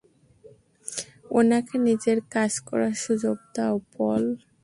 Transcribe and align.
ওনাকে 1.37 1.75
নিজের 1.87 2.17
কাজ 2.33 2.51
করার 2.67 2.93
সুযোগ 3.03 3.37
দাও 3.55 3.75
পল। 3.93 4.23